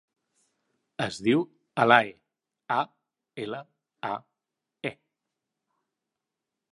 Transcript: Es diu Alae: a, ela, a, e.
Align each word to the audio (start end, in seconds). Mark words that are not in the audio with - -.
Es 1.03 1.17
diu 1.25 1.43
Alae: 1.83 2.07
a, 2.77 2.79
ela, 3.45 3.59
a, 4.11 4.13
e. 4.91 4.93